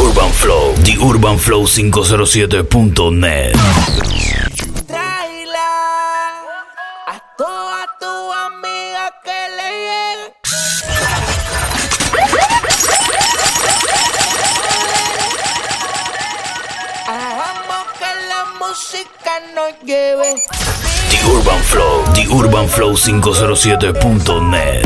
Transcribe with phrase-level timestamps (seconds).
[0.00, 3.52] Urban Flow, The Urban Flow 507.net.
[4.86, 5.70] Tráela
[7.06, 10.34] a toda tu amiga que le llegue.
[17.06, 20.34] Hagamos que la música nos lleve.
[21.10, 24.84] The Urban Flow, The Urban Flow 507.net.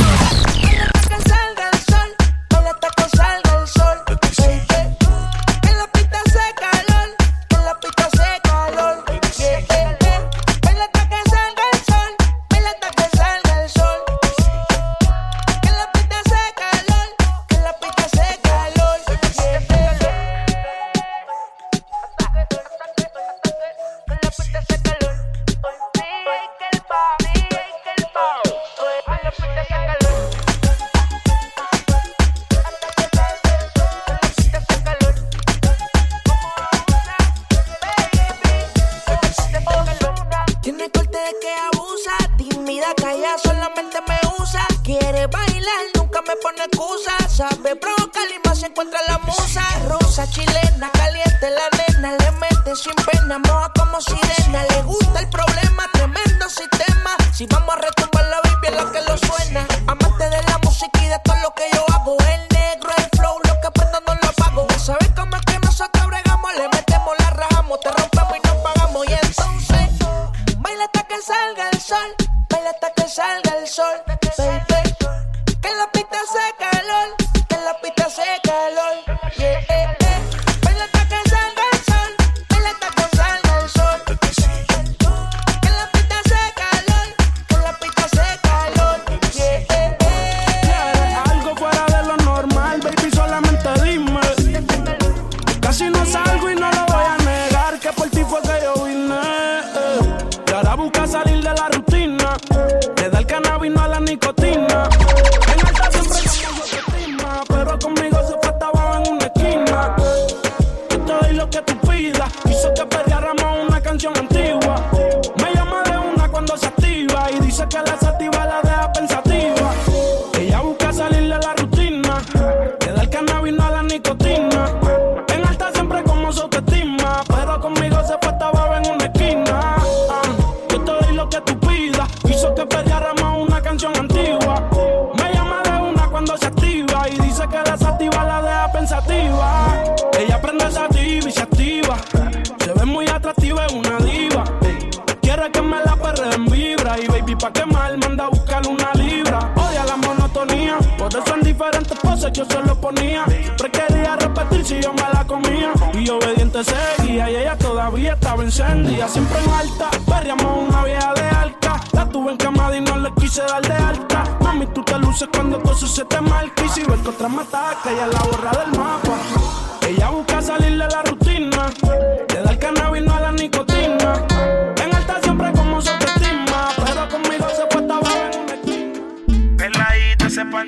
[147.44, 149.38] pa' quemar manda a buscar una libra.
[149.54, 153.26] Odia la monotonía, por eso en diferentes poses yo se lo ponía.
[153.26, 155.72] Siempre quería repetir si yo me la comía.
[155.92, 159.06] Y obediente seguía y ella todavía estaba encendida.
[159.08, 161.80] Siempre en alta, perreamos una vieja de alta.
[161.92, 164.24] La tuve en camada y no le quise dar de alta.
[164.40, 166.64] Mami, tú te luces cuando todo se te marca.
[166.64, 169.73] Y si ves que otra me ataca, ella la borra del mapa.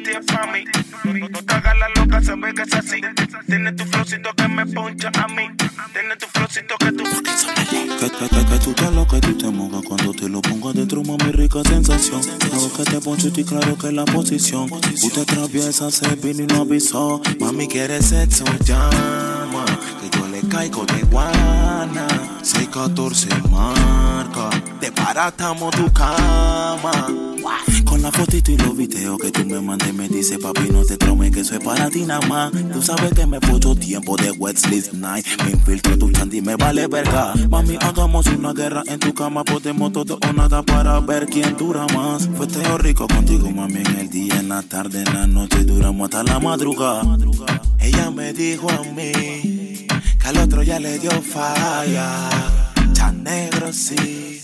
[0.03, 0.65] Peladita, ese panty es pa' mí.
[1.05, 3.01] No, no te hagas la loca, ve que es así.
[3.47, 5.49] Tiene tu flowcito que me poncha a mí.
[5.93, 7.05] Tiene tu flowcito que tú.
[7.05, 10.71] Que, que, que, que tú te lo que tú te mojas cuando te lo pongo
[10.71, 12.21] adentro, mami, rica sensación.
[12.53, 14.71] Hago que te poncho y claro que la posición.
[14.73, 17.21] Usted atraviesa, se vino y no avisó.
[17.41, 19.65] Mami, quiere sexo, llama.
[20.01, 22.07] Que yo le caigo de guana.
[22.43, 24.51] 614 marca.
[24.81, 27.09] Desbaratamos tu cama.
[28.07, 31.33] La fotito y los videos que tú me mandes, me dice papi, no te traumes
[31.33, 32.53] que es para ti nada más.
[32.73, 35.27] Tú sabes que me puso tiempo de wet sleep night.
[35.43, 37.35] Me infiltro tu chandy, me vale verga.
[37.51, 41.85] Mami, hagamos una guerra en tu cama, podemos todo o nada para ver quién dura
[41.97, 42.29] más.
[42.37, 42.47] Fue
[42.79, 46.39] rico contigo, mami, en el día, en la tarde, en la noche, duramos hasta la
[46.39, 47.03] madrugada.
[47.81, 49.11] Ella me dijo a mí
[49.91, 52.29] que al otro ya le dio falla.
[52.95, 54.41] Tan negro sí,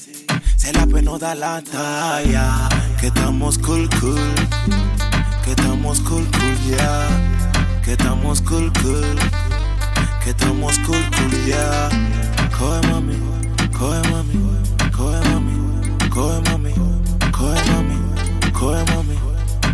[0.63, 2.69] se la pena da la talla.
[3.01, 4.35] Que estamos cool, cool.
[5.45, 7.09] Que estamos cool, cool, yeah.
[7.85, 9.19] Que estamos cool, cool.
[10.23, 11.89] Que estamos cool, cool, yeah.
[12.57, 13.17] Coge mami,
[13.77, 14.37] coge mami,
[14.97, 15.55] coge mami,
[16.15, 16.73] coge mami,
[17.33, 17.97] coge mami,
[18.53, 19.17] coge mami,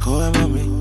[0.01, 0.78] coge mami.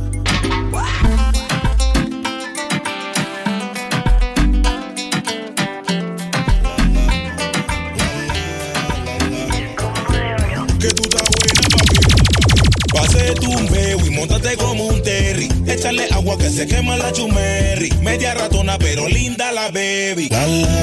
[14.17, 15.47] Montate como un terry.
[15.67, 17.89] Échale agua que se quema la chumerri.
[18.01, 20.29] Media ratona, pero linda la baby.
[20.29, 20.73] La, la,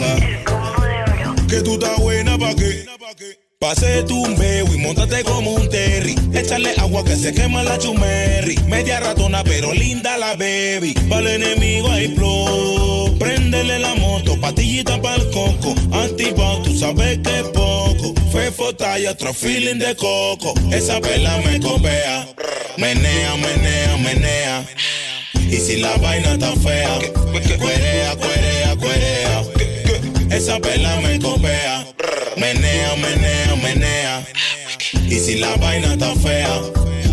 [0.00, 0.16] la,
[1.48, 2.86] Que tú estás buena pa' qué.
[3.58, 4.24] Pase tu
[4.88, 6.14] montate como un terry.
[6.32, 8.56] Échale agua que se quema la chumerri.
[8.66, 10.94] Media ratona, pero linda la baby.
[11.08, 13.18] Para el enemigo hay flow.
[13.18, 15.74] Préndele la moto, patillita para el coco.
[15.92, 18.14] Antipao, tú sabes que es poco.
[18.32, 20.54] Fefo talla, otro feeling de coco.
[20.72, 22.26] Esa vela me copea.
[22.78, 24.66] Menea, menea, menea.
[25.34, 26.98] Y si la vaina está fea,
[27.58, 29.44] cuerea, cuerea, cuerea.
[30.30, 31.86] Esa vela me copea.
[32.36, 34.24] Menea, menea, menea.
[35.10, 36.60] Y si la vaina está fea,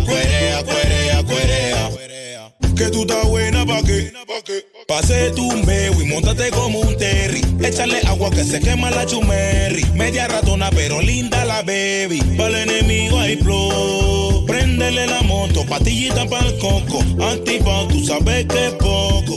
[0.04, 1.90] cuerea, cuerea, cuerea.
[2.76, 4.12] Que tú estás buena pa' qué?
[4.86, 7.40] Pase tu bebo y montate como un terry.
[7.60, 9.84] Échale agua que se quema la chumerri.
[9.94, 12.20] Media ratona, pero linda la baby.
[12.36, 14.44] Para el enemigo hay flow.
[14.46, 17.02] Préndele la moto, patillita para el coco.
[17.24, 18.76] Antipao, tú sabes que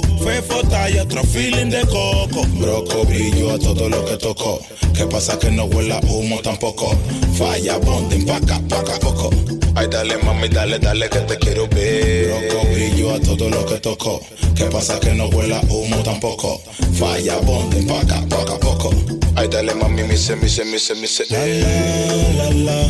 [0.02, 0.24] poco.
[0.24, 2.46] Fefo talla, otro feeling de coco.
[2.60, 4.60] Broco brillo a todo lo que tocó.
[4.94, 6.96] ¿Qué pasa que no huela humo tampoco?
[7.38, 9.30] Falla, bonding, paca, paca, poco.
[9.76, 12.50] Ay, dale mami, dale, dale que te quiero ver.
[12.50, 14.22] Broco brillo a todo lo que tocó.
[14.56, 16.62] ¿Qué pasa que no huela humo tampoco?
[16.94, 18.94] Falla, bonding, paca, paca, poco.
[19.36, 21.26] Ay, dale mami, mi se, mi se, mi se, mi se.
[21.30, 22.88] La la, la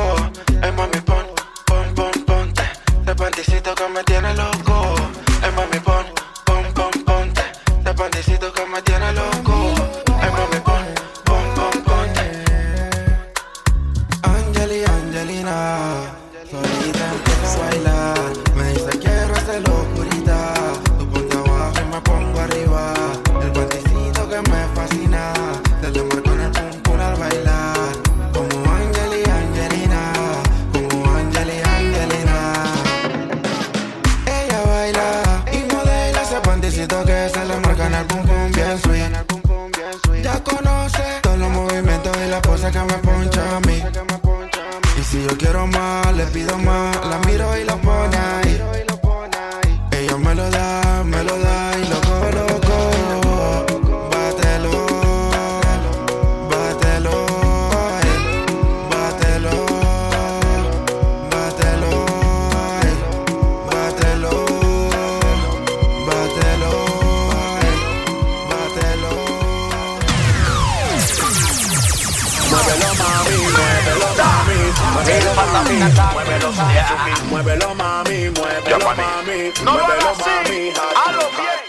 [79.35, 81.61] mami, muévelo mami, hazlo bien.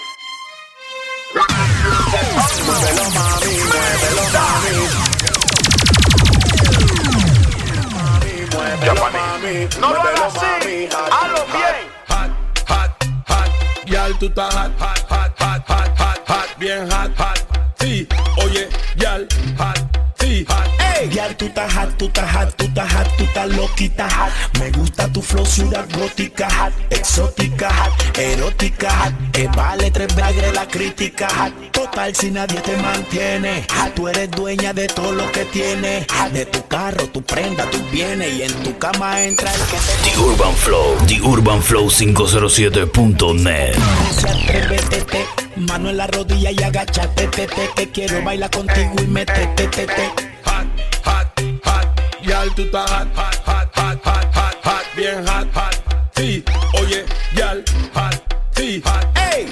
[2.65, 4.75] Muévelo mami, muévelo mami.
[8.53, 10.75] Muévelo mami, muévelo mami,
[11.11, 11.77] hazlo bien.
[12.09, 12.31] Hot,
[12.69, 12.91] hot,
[13.29, 13.49] hot,
[13.85, 17.34] yal tú estás hot, hot, hot, hot, hot, hot, bien hot, hot.
[21.55, 24.59] Estás hot, tú estás hot, tú estás hot, tú estás loquita hot.
[24.59, 29.13] Me gusta tu flow, ciudad gótica hot, exótica hot, erótica hot.
[29.31, 31.53] Que vale tres bagres la crítica hot.
[31.71, 36.05] Total, si nadie te mantiene hot, tú eres dueña de todo lo que tienes.
[36.11, 36.31] hot.
[36.33, 40.11] De tu carro, tu prenda, tus bienes y en tu cama entra el que te
[40.11, 43.75] The Urban Flow, The Urban Flow 507.net.
[44.09, 45.25] dice atrévete, te.
[45.55, 49.85] Mano en la rodilla y agáchate, te, te, que quiero bailar contigo y metete, te,
[49.85, 50.34] te.
[52.45, 55.75] Hot, hot, hot, tú estás hot, hot, hot, hot, hot, hot, hot, bien hot, hot.
[56.15, 56.43] Sí,
[56.79, 58.15] oye, yal, hot,
[58.55, 59.05] sí, hot.
[59.17, 59.47] Ey,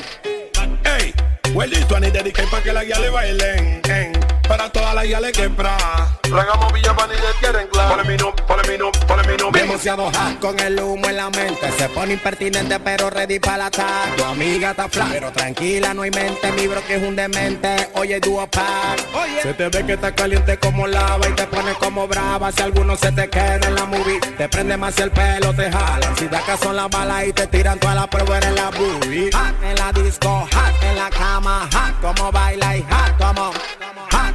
[0.85, 1.13] ey,
[1.53, 4.12] well this one is dedicated para que la guía le bailen, en,
[4.57, 5.77] para todas las pra.
[6.21, 7.95] Tragamos Villa le quieren claro.
[7.95, 9.51] Ponle mi no, ponle mi no, ponle mi no.
[9.51, 11.71] Demasiado hot con el humo en la mente.
[11.77, 13.69] Se pone impertinente, pero ready para la.
[14.15, 16.51] Tu amiga está flat, pero tranquila, no hay mente.
[16.51, 17.89] Mi bro que es un demente.
[17.95, 18.99] Oye, dúo pack.
[19.41, 22.51] Se te ve que está caliente como lava y te pone como brava.
[22.51, 26.15] Si alguno se te queda en la movie, te prende más el pelo, te jalan.
[26.15, 29.31] Si da caso las balas y te tiran toda la prueba en la boobie.
[29.33, 33.51] Hot en la disco, hot en la cama, hot como baila y hot como.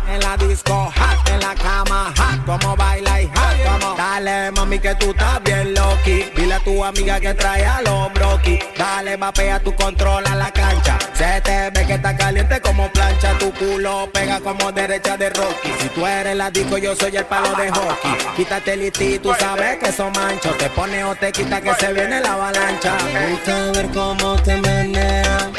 [0.08, 3.94] En la disco, hot en la cama, hot como baila y hot como.
[3.96, 6.24] Dale, mami, que tú estás bien loqui.
[6.36, 8.58] Dile a tu amiga que trae a los broki.
[8.76, 10.98] Dale, mapea tu control a la cancha.
[11.12, 15.72] Se te ve que está caliente como plancha tu culo, pega como derecha de Rocky.
[15.80, 18.16] Si tú eres la disco, yo soy el palo de hockey.
[18.36, 20.56] Quítate el y tú sabes que son manchos.
[20.58, 22.96] Te pone o te quita que se viene la avalancha.
[23.12, 25.52] Me gusta ver cómo te menean,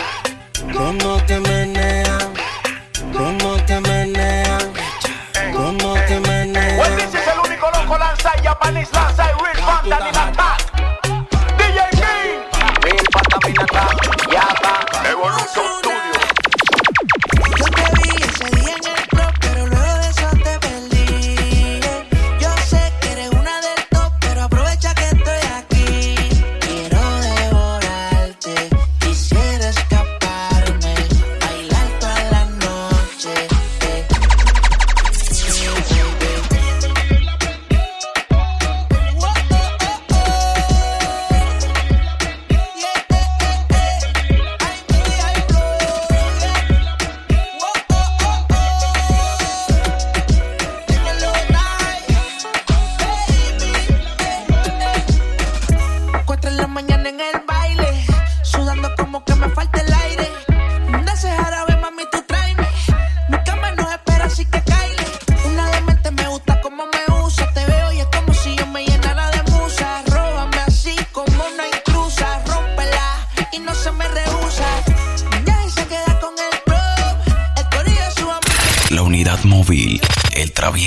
[0.73, 2.28] cómo te menean,
[8.61, 10.48] Japanese last I real fun than in a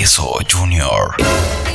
[0.03, 1.72] travieso Junior.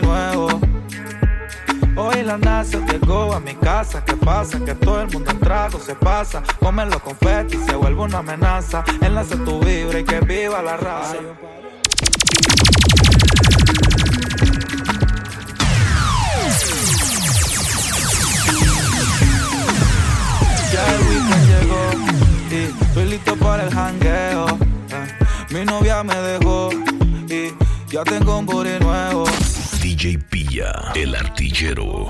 [0.00, 0.48] Nuevo.
[1.96, 4.04] Hoy la NASA llegó a mi casa.
[4.04, 4.60] ¿Qué pasa?
[4.64, 6.42] Que todo el mundo en trago se pasa.
[6.60, 8.84] Comen los confetis, se vuelve una amenaza.
[9.00, 11.16] Enlace tu vibra y que viva la raza.
[20.72, 21.90] Ya el weekend llegó
[22.50, 24.46] y estoy listo para el jangueo.
[24.48, 25.06] eh.
[25.50, 26.70] Mi novia me dejó
[27.28, 27.54] y
[27.90, 29.24] ya tengo un booty nuevo.
[29.98, 32.06] DJ Pilla, el artillero.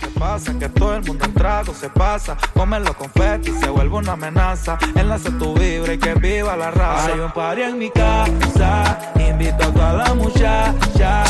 [0.00, 0.52] ¿Qué pasa?
[0.58, 2.36] Que todo el mundo en trago se pasa.
[2.52, 4.76] Comen los confetis, se vuelve una amenaza.
[4.96, 7.12] Enlace tu vibra y que viva la raza.
[7.12, 11.22] Hay un party en mi casa, invito a toda la muchacha.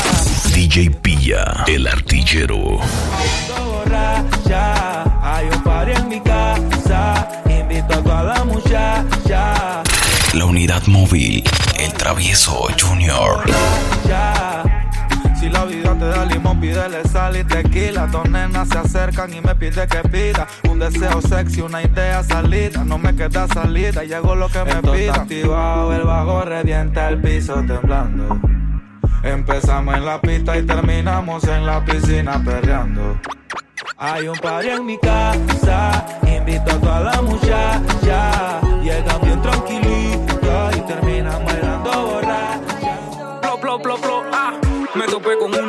[0.55, 2.79] DJ Pilla, el artillero.
[3.55, 5.03] Borracha.
[5.21, 9.83] Hay un party en mi casa, invito a toda la muchacha.
[10.33, 11.43] La unidad móvil,
[11.77, 13.43] el travieso Junior.
[14.07, 14.74] ya.
[15.45, 18.07] Si la vida te da limón, pídele sal y tequila.
[18.07, 20.47] Dos nenas se acercan y me pide que pida.
[20.67, 22.83] Un deseo sexy, una idea salida.
[22.83, 25.13] No me queda salida, y hago lo que me pida.
[25.13, 28.39] activado, el bajo revienta el piso temblando.
[29.21, 33.19] Empezamos en la pista y terminamos en la piscina perreando.
[33.99, 38.64] Hay un party en mi casa, invito a toda la muchacha.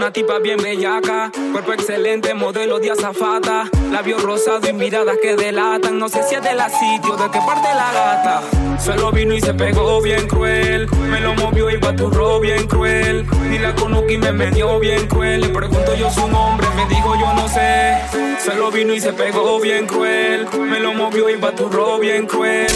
[0.07, 5.99] Una tipa bien bellaca, cuerpo excelente, modelo de azafata, labios rosados y miradas que delatan.
[5.99, 8.43] No sé si es de la sitio, de qué parte la gata.
[8.79, 13.27] Solo vino y se pegó bien cruel, me lo movió y baturró bien cruel.
[13.51, 15.41] Ni la conozco y me metió bien cruel.
[15.41, 17.97] Le pregunto yo su nombre, me dijo yo no sé.
[18.45, 22.69] Solo vino y se pegó bien cruel, me lo movió y baturró bien cruel.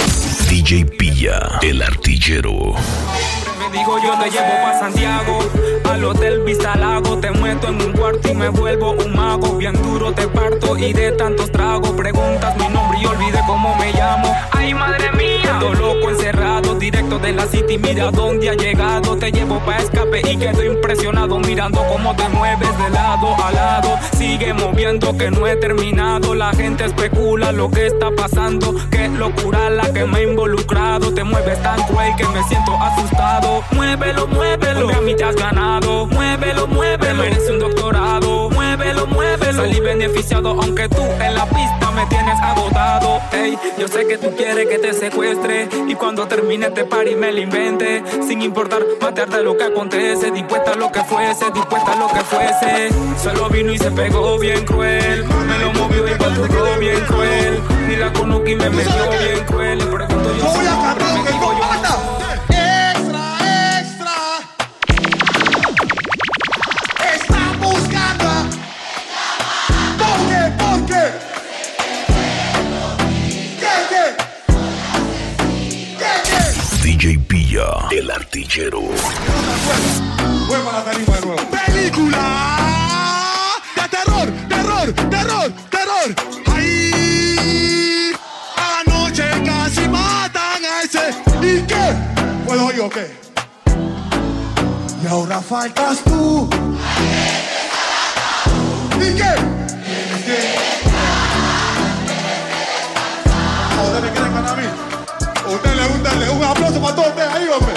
[0.49, 2.75] DJ Pilla, el artillero.
[3.71, 5.39] Me dijo yo te llevo pa' Santiago.
[5.89, 9.57] Al hotel Vista Lago Te muesto en un cuarto y me vuelvo un mago.
[9.57, 11.91] Bien duro te parto y de tantos tragos.
[11.91, 14.35] Preguntas mi nombre y olvidé cómo me llamo.
[14.51, 15.55] Ay madre mía.
[15.55, 16.50] Ando loco encerrado
[16.91, 17.79] Directo de la city.
[17.79, 21.39] Mira dónde ha llegado Te llevo pa' escape y quedo impresionado.
[21.39, 23.97] Mirando cómo te mueves de lado a lado.
[24.19, 26.35] Sigue moviendo que no he terminado.
[26.35, 28.75] La gente especula lo que está pasando.
[28.91, 31.15] Qué locura la que me ha involucrado.
[31.15, 33.63] Te mueves tan cruel que me siento asustado.
[33.71, 34.81] Muévelo, muévelo.
[34.81, 36.09] Hombre, a mí te has ganado.
[36.09, 37.23] Muévelo, muévelo.
[37.23, 38.51] Merece un doctorado.
[38.51, 39.63] Muévelo, muévelo.
[39.63, 43.21] Salí beneficiado aunque tú en la pista me tienes agotado.
[43.33, 47.33] Ey, yo sé que tú quieres que te secuestre y cuando termine este party me
[47.33, 48.03] lo invente.
[48.27, 52.21] Sin importar matarte lo que acontece, dispuesta a lo que fuese, dispuesta a lo que
[52.21, 52.91] fuese.
[53.23, 55.25] Solo vino y se pegó bien cruel.
[55.25, 57.61] Me lo movió y paturró bien cruel.
[57.89, 59.79] Ni la conocí me metió bien cruel.
[59.79, 61.00] Le pregunto yo
[78.59, 78.91] nuevo.
[81.67, 82.27] Película
[83.77, 86.15] de terror, terror, terror, terror.
[86.53, 88.13] Ahí
[88.81, 91.11] anoche casi matan a ese.
[91.43, 91.95] ¿Y qué?
[92.47, 93.15] ¿Puedo yo qué?
[95.03, 96.49] Y ahora faltas tú.
[98.97, 99.35] ¿Y qué?
[100.17, 100.55] ¿Y qué?
[103.79, 104.67] ¿A ¿Ustedes me quieren ganar a mí?
[104.67, 106.13] ¿A ¿Ustedes les gusta?
[106.15, 107.75] le- Un aplauso para todos ustedes ahí, hombre.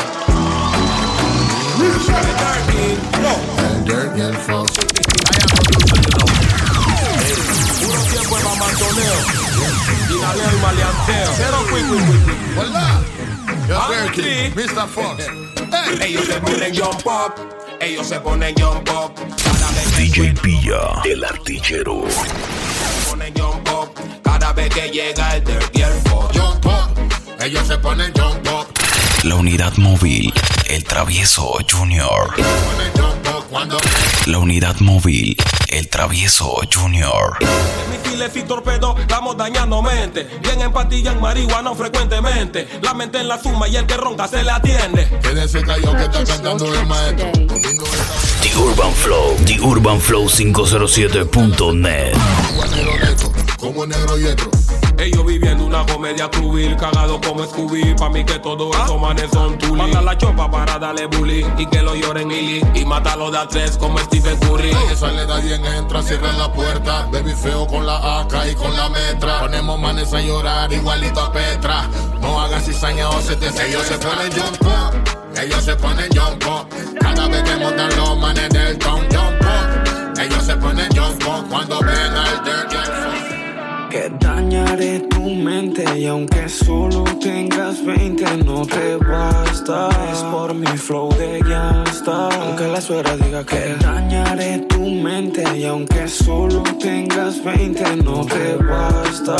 [14.55, 14.87] Mr.
[14.87, 15.25] Fox.
[16.01, 17.33] Ellos se ponen jump up.
[17.79, 19.13] Ellos se ponen jump up.
[19.43, 22.03] Cada vez DJ Pilla, el artillero.
[22.09, 23.89] se ponen jump up.
[24.23, 26.37] Cada vez que llega el dirt y el fox.
[26.37, 27.43] Jump up.
[27.43, 28.72] Ellos se ponen jump up.
[29.23, 30.33] La unidad móvil,
[30.67, 32.33] el travieso Junior.
[34.25, 35.37] La unidad móvil,
[35.69, 37.37] el travieso Junior.
[37.89, 40.27] Misiles y torpedos, estamos dañando mente.
[40.41, 42.67] Bien en pastillas, en marihuana frecuentemente.
[42.81, 45.07] La mente en la suma y el que ronca se le atiende.
[45.21, 47.31] Quédese callado que está cantando el maestro.
[48.41, 52.13] The Urban Flow, The Urban Flow 507.net.
[52.49, 53.85] Como negro neto, como
[55.73, 57.95] una comedia cruel, cagado como Scooby.
[57.95, 59.81] Pa' mí que todos esos manes son tuli.
[59.81, 62.61] Manda la chopa para darle bully y que lo lloren Lily.
[62.75, 64.71] Y mátalo de a tres como Stephen Curry.
[64.91, 67.07] Esa le da bien entra, cierra la puerta.
[67.11, 69.39] Baby feo con la AK y con la metra.
[69.39, 71.89] Ponemos manes a llorar igualito a Petra.
[72.21, 75.39] No hagas cizaña o se te Ellos se ponen jump up.
[75.41, 76.67] Ellos se ponen jump up.
[76.99, 80.19] Cada vez que montan los manes del town jump up.
[80.21, 82.62] Ellos se ponen jump up cuando ven al dirt.
[83.93, 89.87] Que dañaré tu mente y aunque solo tengas 20 no te basta.
[90.11, 92.29] Es por mi flow de gangsta.
[92.29, 98.55] Aunque la suegra diga que dañaré tu mente y aunque solo tengas 20 no te
[98.55, 99.37] basta.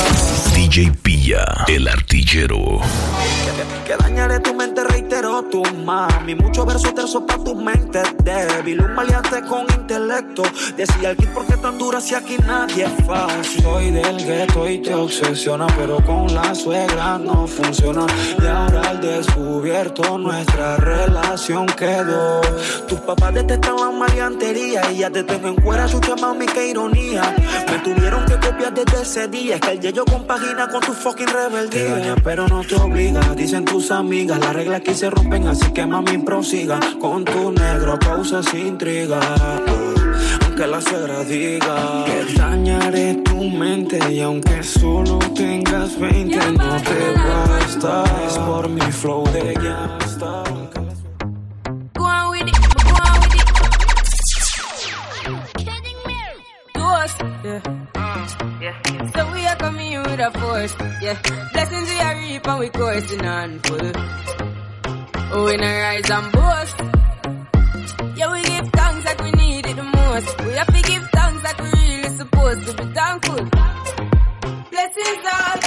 [0.53, 2.79] DJ Pilla, el artillero.
[3.87, 4.83] Que dañaré tu mente,
[5.13, 6.35] reitero tu mami.
[6.35, 8.81] Muchos versos tersos para tu mente débil.
[8.81, 10.43] Un maleante con intelecto.
[10.75, 13.61] Decía el kit porque tan dura si aquí nadie es fácil.
[13.61, 18.05] Soy del gueto y te obsesiona, pero con la suegra no funciona.
[18.41, 22.41] Y ahora al descubierto nuestra relación quedó.
[22.87, 27.35] Tus papás detestan la maleantería y ya te tengo en cuera, chucha mami, qué ironía.
[27.69, 29.55] Me tuvieron que copiar desde ese día.
[29.55, 31.83] Es que el yeyo compagina con tu fucking rebeldía.
[31.83, 33.21] Te daña, pero no te obliga.
[33.35, 36.79] Dicen tus amigas, las reglas aquí se rompen, así que mami prosiga.
[37.01, 39.19] Con tu negro causa intriga.
[40.45, 46.99] Aunque la suegra diga que dañaré tu mente y aunque solo tengas 20 no te
[47.17, 48.03] basta.
[48.25, 50.43] Es por mi flow de gangsta.
[52.35, 52.47] It.
[56.75, 57.13] To us,
[58.61, 58.81] yeah.
[59.15, 61.19] So we are coming with a force, yeah.
[61.51, 64.42] Blessings we are reap and we coursing on full.
[65.35, 66.75] Oh, we not rise and boast.
[68.15, 70.41] Yeah, we give thanks like we need it the most.
[70.45, 73.43] We have to give thanks like we really supposed to be thankful.
[74.69, 75.57] Blessings all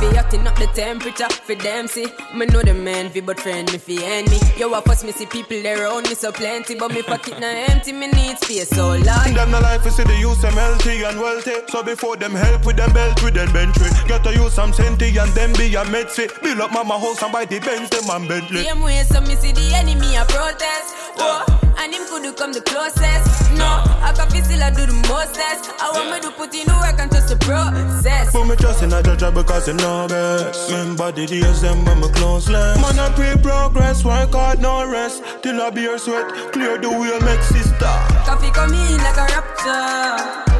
[0.00, 2.06] fi hotting up the temperature for them see.
[2.34, 4.38] Me know the man fi but friend me fi end me.
[4.58, 7.46] Yo, I first me see people there around me so plenty, but me pocket na
[7.46, 7.92] empty.
[7.92, 9.34] Me need space so large.
[9.34, 11.54] Them the life is see the use them healthy and wealthy.
[11.68, 13.90] So before them help with them belt with them bentley.
[14.06, 16.28] Get to use some senti and them be a medsi.
[16.42, 18.64] Build up mama house and buy the Benz them and Bentley.
[18.64, 20.94] Same way, so me see the enemy a protest.
[21.16, 21.44] Whoa,
[21.78, 23.52] and him could come the closest.
[23.56, 23.66] No,
[24.00, 25.70] I can feel still I do the mostest.
[25.80, 28.32] I want me to put in the work and trust the process.
[28.32, 30.70] Put me trust in a judge because you know best.
[30.70, 32.76] Remember the days them when me close less.
[32.80, 35.22] Man, I pray progress, work hard, no rest.
[35.42, 37.94] Till I be your sweat, clear the way, make sister.
[38.26, 40.16] Coffee come in like a rapture,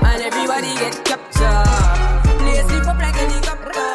[0.06, 1.66] and everybody get captured.
[2.38, 3.90] Play sleep up like a helicopter.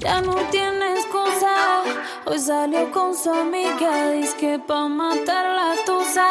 [0.00, 1.54] Ya no tiene excusa.
[2.26, 4.10] Hoy salió con su amiga.
[4.12, 6.28] Dice que pa' matar la tusa.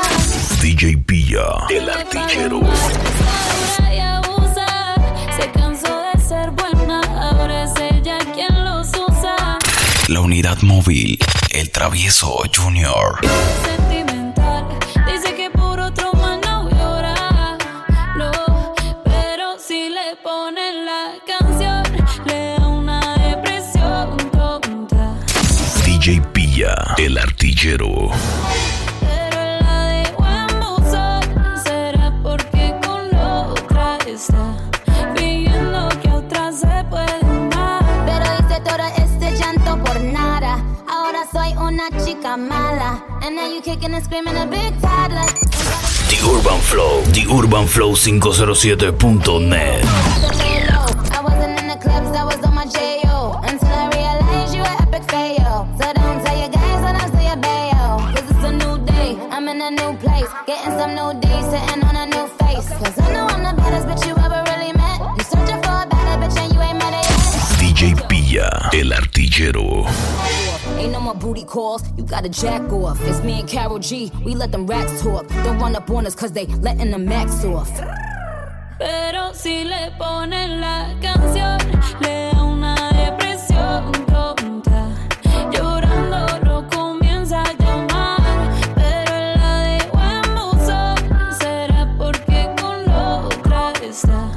[0.61, 2.61] DJ Pilla, el artillero.
[22.25, 25.15] Le da una depresión tonta.
[25.85, 28.09] DJ Pilla, el artillero.
[46.09, 49.85] The Urban Flow, The Urban Flow 507.net.
[51.13, 51.65] I wasn't in
[71.55, 72.99] calls, you gotta jack off.
[73.07, 75.25] It's me and Carol G, we let them rats talk.
[75.45, 77.71] Don't run up on us cause they letting the max off.
[78.77, 81.57] Pero si le ponen la canción,
[82.01, 84.81] le da una depresión tonta.
[85.49, 88.19] Llorando lo comienza a llamar,
[88.75, 90.97] pero la dejó en buzón.
[91.39, 94.29] Será porque con otra está,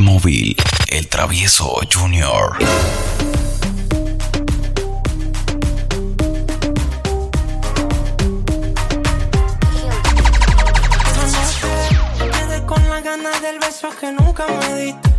[0.00, 0.56] móvil,
[0.88, 2.56] el travieso Junior.
[12.18, 15.10] Quedé con las ganas del beso que nunca me diste.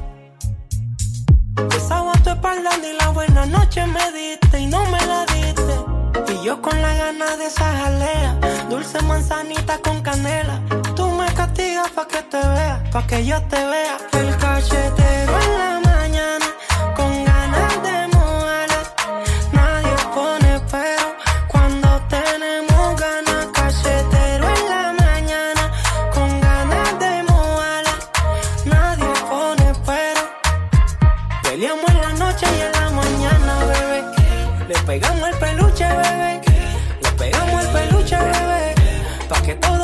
[1.69, 6.33] Besaba tu espalda y la buena noche me diste y no me la diste.
[6.33, 10.61] Y yo con las ganas de esa jalea, dulce manzanita con canela.
[11.95, 13.97] Pa' que te vea, pa' que yo te vea.
[14.19, 16.47] El cachetero en la mañana,
[16.93, 18.88] con ganas de mojarlas.
[19.53, 21.08] Nadie pone pero
[21.47, 23.45] cuando tenemos ganas.
[23.53, 25.63] Cachetero en la mañana,
[26.13, 28.01] con ganas de mojarlas.
[28.65, 30.21] Nadie pone pero.
[31.43, 34.03] Peleamos en la noche y en la mañana, bebé.
[34.67, 36.41] Le pegamos el peluche, bebé.
[37.03, 38.75] Le pegamos el peluche, bebé.
[39.29, 39.74] Pa' que todo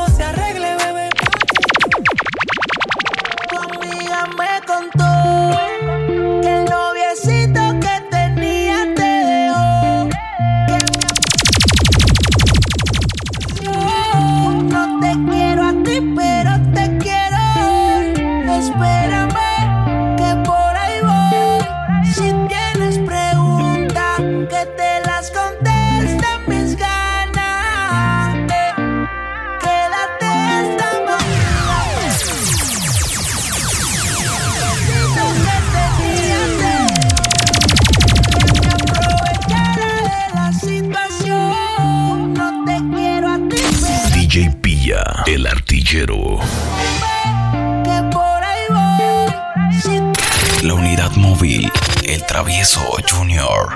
[51.16, 51.72] Móvil,
[52.04, 53.74] El Travieso Junior.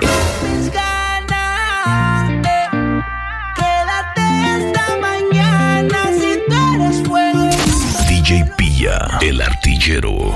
[8.08, 10.34] DJ Pilla, El Artillero.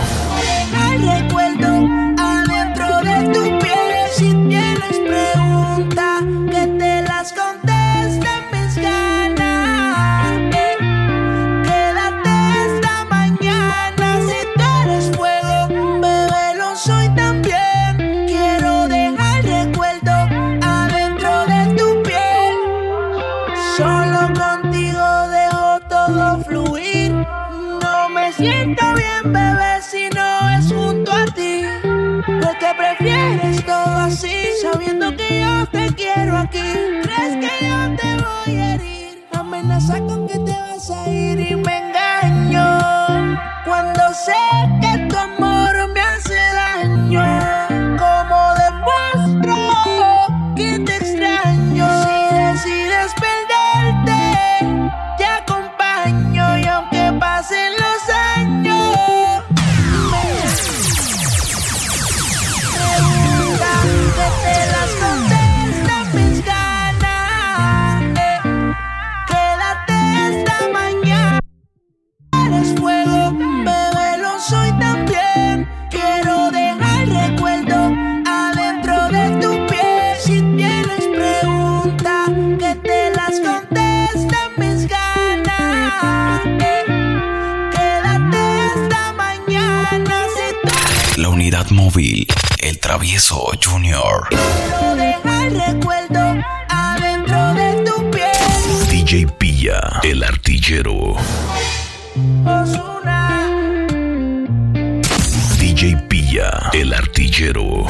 [34.81, 36.63] Sabiendo que yo te quiero aquí.
[37.03, 39.27] ¿Crees que yo te voy a herir?
[39.33, 42.79] Amenaza con que te vas a ir y me engaño.
[43.67, 44.80] Cuando sé
[91.21, 92.27] La unidad móvil,
[92.61, 94.27] El Travieso Junior.
[94.31, 98.89] quiero dejar recuerdo adentro de tu piel.
[98.89, 101.17] DJ Pilla, El Artillero.
[102.47, 103.87] Ozuna.
[105.59, 107.85] DJ Pilla, El Artillero.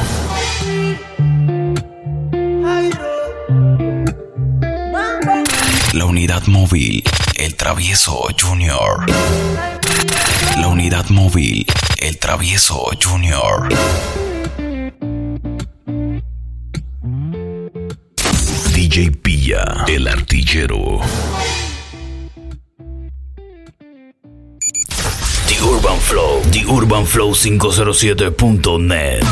[5.93, 7.01] La unidad móvil,
[7.35, 9.05] El Travieso Junior.
[10.57, 11.65] La unidad móvil,
[11.97, 13.69] El Travieso Junior.
[18.73, 20.99] DJ Pilla, El Artillero.
[25.47, 29.23] The Urban Flow, The Urban Flow 507.net.